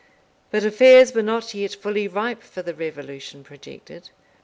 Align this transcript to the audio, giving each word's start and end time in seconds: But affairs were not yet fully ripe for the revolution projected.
But 0.49 0.63
affairs 0.65 1.13
were 1.13 1.21
not 1.21 1.53
yet 1.53 1.75
fully 1.75 2.07
ripe 2.07 2.41
for 2.41 2.63
the 2.63 2.73
revolution 2.73 3.43
projected. 3.43 4.09